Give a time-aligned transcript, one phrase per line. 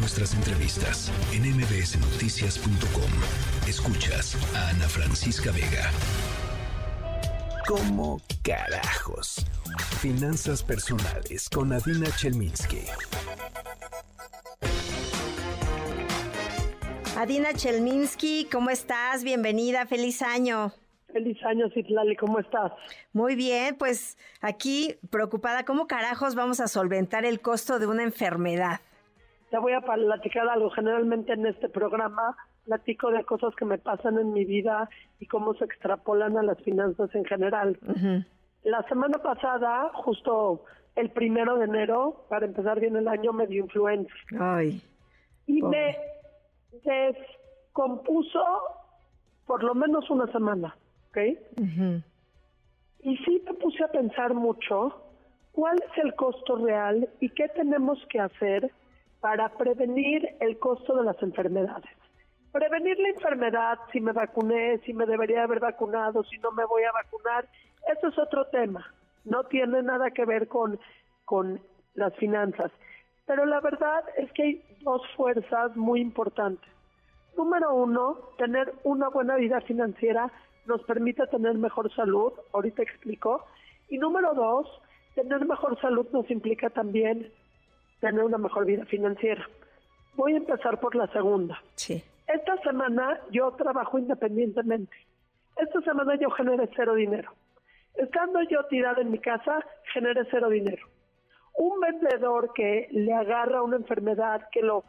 [0.00, 3.10] nuestras entrevistas en mbsnoticias.com.
[3.68, 5.90] Escuchas a Ana Francisca Vega.
[7.68, 9.44] ¿Cómo carajos?
[10.00, 12.80] Finanzas personales con Adina Chelminsky.
[17.18, 19.22] Adina Chelminsky, ¿cómo estás?
[19.22, 20.72] Bienvenida, feliz año.
[21.12, 22.72] Feliz año, Citlali, ¿cómo estás?
[23.12, 28.80] Muy bien, pues aquí preocupada, ¿cómo carajos vamos a solventar el costo de una enfermedad?
[29.50, 30.70] Te voy a platicar algo.
[30.70, 35.54] Generalmente en este programa platico de cosas que me pasan en mi vida y cómo
[35.54, 37.78] se extrapolan a las finanzas en general.
[38.62, 43.64] La semana pasada, justo el primero de enero, para empezar bien el año, me dio
[43.64, 44.14] influenza.
[44.38, 44.80] Ay.
[45.46, 45.96] Y me
[46.84, 48.44] descompuso
[49.46, 50.76] por lo menos una semana,
[51.08, 51.18] ¿ok?
[53.00, 55.02] Y sí me puse a pensar mucho
[55.52, 58.70] cuál es el costo real y qué tenemos que hacer
[59.20, 61.90] para prevenir el costo de las enfermedades.
[62.52, 66.82] Prevenir la enfermedad, si me vacuné, si me debería haber vacunado, si no me voy
[66.82, 67.48] a vacunar,
[67.92, 68.92] eso es otro tema.
[69.24, 70.80] No tiene nada que ver con,
[71.24, 71.60] con
[71.94, 72.72] las finanzas.
[73.26, 76.68] Pero la verdad es que hay dos fuerzas muy importantes.
[77.36, 80.32] Número uno, tener una buena vida financiera
[80.66, 83.44] nos permite tener mejor salud, ahorita explico.
[83.88, 84.66] Y número dos,
[85.14, 87.32] tener mejor salud nos implica también
[88.00, 89.48] tener una mejor vida financiera.
[90.14, 91.62] Voy a empezar por la segunda.
[91.74, 92.02] Sí.
[92.26, 94.96] Esta semana yo trabajo independientemente.
[95.56, 97.32] Esta semana yo generé cero dinero.
[97.94, 100.86] Estando yo tirada en mi casa, generé cero dinero.
[101.54, 104.84] Un vendedor que le agarra una enfermedad que lo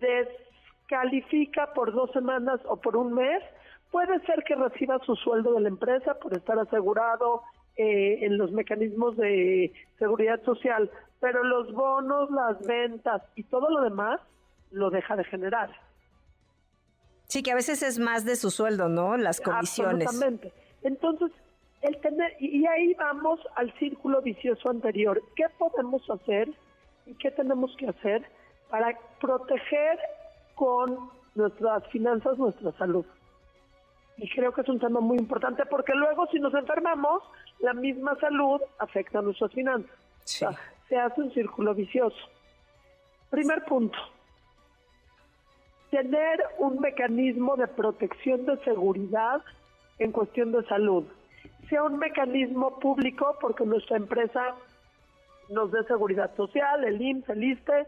[0.00, 3.42] descalifica por dos semanas o por un mes,
[3.90, 7.42] puede ser que reciba su sueldo de la empresa por estar asegurado
[7.76, 13.82] eh, en los mecanismos de seguridad social, pero los bonos, las ventas y todo lo
[13.82, 14.20] demás
[14.70, 15.70] lo deja de generar.
[17.26, 19.16] Sí, que a veces es más de su sueldo, ¿no?
[19.16, 20.06] Las comisiones.
[20.06, 20.52] Absolutamente.
[20.82, 21.32] Entonces,
[21.82, 25.22] el tener, y ahí vamos al círculo vicioso anterior.
[25.34, 26.48] ¿Qué podemos hacer
[27.06, 28.24] y qué tenemos que hacer
[28.70, 29.98] para proteger
[30.54, 33.04] con nuestras finanzas nuestra salud?
[34.16, 37.22] Y creo que es un tema muy importante porque luego si nos enfermamos,
[37.60, 39.90] la misma salud afecta a nuestras finanzas.
[40.24, 40.46] Sí
[40.88, 42.16] se hace un círculo vicioso.
[43.30, 43.98] Primer punto,
[45.90, 49.42] tener un mecanismo de protección de seguridad
[49.98, 51.04] en cuestión de salud.
[51.68, 54.54] Sea un mecanismo público porque nuestra empresa
[55.48, 57.86] nos dé seguridad social, el IMSS, el ISTE,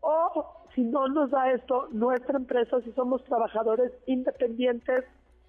[0.00, 5.04] o si no nos da esto, nuestra empresa, si somos trabajadores independientes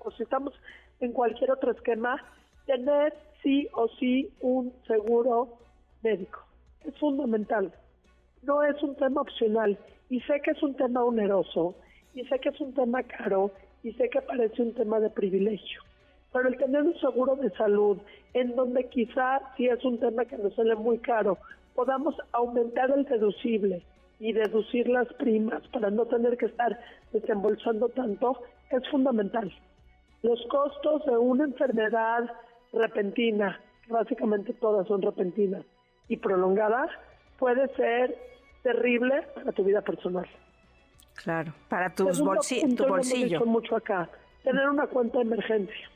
[0.07, 0.53] o si estamos
[0.99, 2.23] en cualquier otro esquema,
[2.65, 3.13] tener
[3.43, 5.57] sí o sí un seguro
[6.01, 6.47] médico
[6.87, 7.71] es fundamental.
[8.43, 9.77] No es un tema opcional.
[10.09, 11.75] Y sé que es un tema oneroso,
[12.13, 13.51] y sé que es un tema caro,
[13.83, 15.81] y sé que parece un tema de privilegio.
[16.31, 17.97] Pero el tener un seguro de salud,
[18.33, 21.37] en donde quizá, si es un tema que nos sale muy caro,
[21.75, 23.83] podamos aumentar el deducible
[24.19, 26.79] y deducir las primas para no tener que estar
[27.11, 28.41] desembolsando tanto,
[28.71, 29.51] es fundamental.
[30.23, 32.29] Los costos de una enfermedad
[32.73, 35.63] repentina, básicamente todas son repentinas,
[36.07, 36.87] y prolongada
[37.37, 38.17] puede ser
[38.63, 40.27] terrible para tu vida personal.
[41.23, 43.45] Claro, para tus bolsi tu bolsillo.
[43.45, 44.09] mucho acá,
[44.43, 45.89] tener una cuenta de emergencia.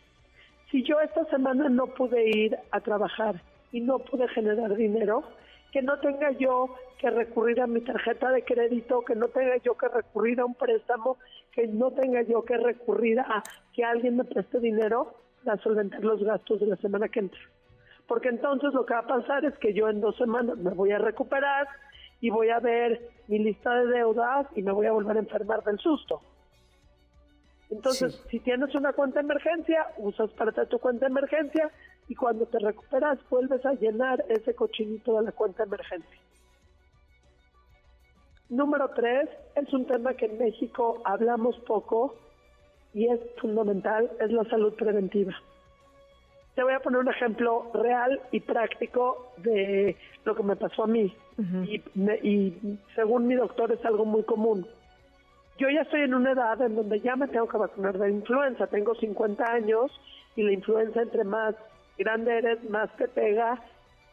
[0.72, 5.24] Si yo esta semana no pude ir a trabajar y no pude generar dinero,
[5.72, 9.76] que no tenga yo que recurrir a mi tarjeta de crédito, que no tenga yo
[9.76, 11.18] que recurrir a un préstamo,
[11.52, 13.44] que no tenga yo que recurrir a
[13.74, 17.42] que alguien me preste dinero para solventar los gastos de la semana que entra
[18.12, 20.92] porque entonces lo que va a pasar es que yo en dos semanas me voy
[20.92, 21.66] a recuperar
[22.20, 25.64] y voy a ver mi lista de deudas y me voy a volver a enfermar
[25.64, 26.20] del susto.
[27.70, 31.72] Entonces, si tienes una cuenta de emergencia, usas para tu cuenta de emergencia
[32.12, 36.20] y cuando te recuperas vuelves a llenar ese cochinito de la cuenta de emergencia.
[38.50, 42.16] Número tres, es un tema que en México hablamos poco
[42.94, 45.34] y es fundamental, es la salud preventiva.
[46.54, 49.96] Te voy a poner un ejemplo real y práctico de
[50.26, 51.16] lo que me pasó a mí.
[51.64, 54.68] y, según mi doctor es algo muy común.
[55.60, 58.68] Yo ya estoy en una edad en donde ya me tengo que vacunar de influenza.
[58.68, 59.90] Tengo 50 años
[60.36, 61.56] y la influenza entre más
[61.98, 63.62] grande eres, más te pega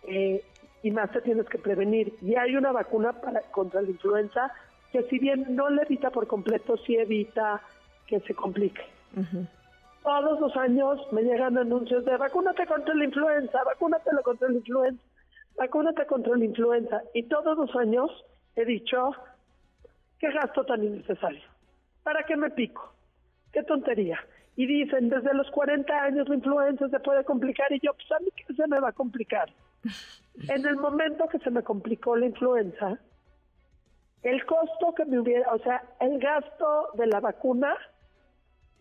[0.06, 0.42] eh,
[0.82, 2.14] y más te tienes que prevenir.
[2.22, 4.52] Y hay una vacuna para, contra la influenza
[4.92, 7.60] que si bien no le evita por completo, sí evita
[8.06, 8.82] que se complique
[10.08, 15.04] todos los años me llegan anuncios de vacúnate contra la influenza, vacúnate contra la influenza,
[15.56, 17.02] vacúnate contra la influenza.
[17.12, 18.10] Y todos los años
[18.56, 19.10] he dicho,
[20.18, 21.42] qué gasto tan innecesario.
[22.02, 22.90] ¿Para qué me pico?
[23.52, 24.18] Qué tontería.
[24.58, 28.18] Y dicen, desde los 40 años la influenza se puede complicar y yo, pues a
[28.18, 29.48] mí qué se me va a complicar.
[30.48, 32.96] En el momento que se me complicó la influenza,
[34.22, 37.76] el costo que me hubiera, o sea, el gasto de la vacuna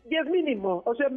[0.05, 0.83] ya es mínimo.
[0.85, 1.09] O sea,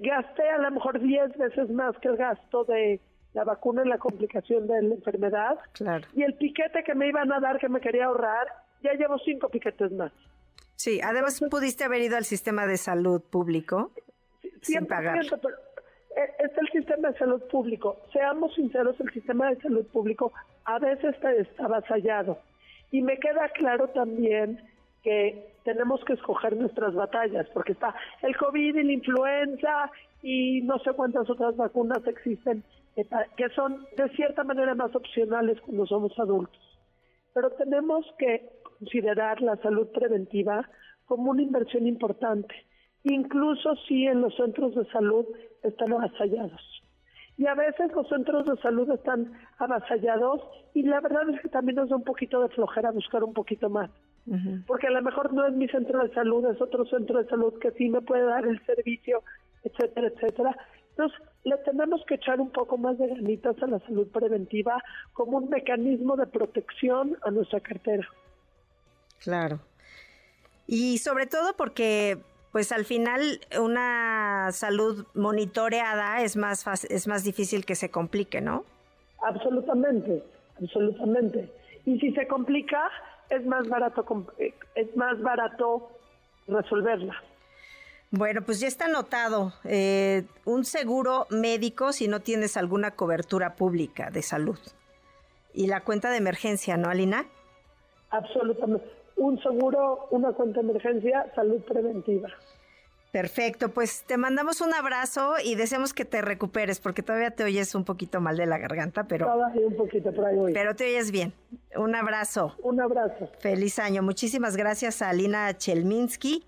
[0.00, 3.00] gasté a lo mejor 10 veces más que el gasto de
[3.32, 5.58] la vacuna en la complicación de la enfermedad.
[5.72, 6.06] Claro.
[6.14, 8.48] Y el piquete que me iban a dar, que me quería ahorrar,
[8.82, 10.12] ya llevo cinco piquetes más.
[10.80, 13.90] Sí, además pudiste haber ido al sistema de salud público
[14.62, 15.18] sin pagar.
[15.20, 15.50] Pero
[16.16, 17.98] eh, es el sistema de salud público.
[18.14, 20.32] Seamos sinceros, el sistema de salud público
[20.64, 22.38] a veces está avasallado.
[22.90, 24.58] Y me queda claro también
[25.02, 29.90] que tenemos que escoger nuestras batallas, porque está el COVID y la influenza
[30.22, 32.64] y no sé cuántas otras vacunas existen
[33.36, 36.78] que son de cierta manera más opcionales cuando somos adultos.
[37.34, 40.68] Pero tenemos que considerar la salud preventiva
[41.04, 42.54] como una inversión importante,
[43.04, 45.26] incluso si en los centros de salud
[45.62, 46.82] están avasallados.
[47.36, 50.42] Y a veces los centros de salud están avasallados
[50.74, 53.70] y la verdad es que también nos da un poquito de flojera buscar un poquito
[53.70, 53.90] más.
[54.66, 57.58] Porque a lo mejor no es mi centro de salud, es otro centro de salud
[57.58, 59.22] que sí me puede dar el servicio,
[59.64, 60.56] etcétera, etcétera.
[60.90, 64.82] Entonces, le tenemos que echar un poco más de ganitas a la salud preventiva
[65.14, 68.06] como un mecanismo de protección a nuestra cartera.
[69.20, 69.60] Claro.
[70.66, 72.18] Y sobre todo porque
[72.52, 78.64] pues al final una salud monitoreada es más es más difícil que se complique, ¿no?
[79.22, 80.22] Absolutamente,
[80.60, 81.52] absolutamente.
[81.86, 82.90] Y si se complica,
[83.28, 84.04] es más barato
[84.38, 85.90] eh, es más barato
[86.46, 87.14] resolverla.
[88.12, 89.52] Bueno, pues ya está anotado.
[89.64, 94.58] Eh, un seguro médico si no tienes alguna cobertura pública de salud.
[95.54, 97.26] Y la cuenta de emergencia, ¿no, Alina?
[98.10, 98.99] Absolutamente.
[99.20, 102.30] Un seguro, una cuenta de emergencia, salud preventiva.
[103.12, 107.74] Perfecto, pues te mandamos un abrazo y deseamos que te recuperes porque todavía te oyes
[107.74, 111.10] un poquito mal de la garganta, pero todavía un poquito por ahí Pero te oyes
[111.10, 111.34] bien.
[111.76, 112.56] Un abrazo.
[112.62, 113.28] Un abrazo.
[113.40, 114.02] Feliz año.
[114.02, 116.46] Muchísimas gracias a Alina Chelminsky.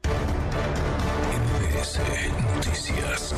[2.57, 3.35] Noticias.